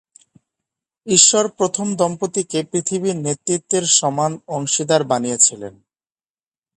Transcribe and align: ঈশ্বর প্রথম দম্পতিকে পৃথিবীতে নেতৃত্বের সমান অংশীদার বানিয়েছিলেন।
ঈশ্বর 1.07 1.45
প্রথম 1.57 1.87
দম্পতিকে 1.95 2.59
পৃথিবীতে 2.71 3.21
নেতৃত্বের 3.25 3.85
সমান 3.97 4.31
অংশীদার 4.47 5.01
বানিয়েছিলেন। 5.03 5.73